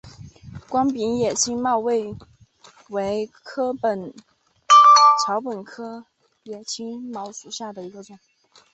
[0.67, 2.11] 光柄野青茅为
[3.45, 6.05] 禾本科
[6.41, 8.17] 野青茅属下的一个种。